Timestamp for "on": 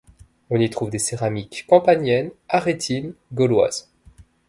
0.49-0.59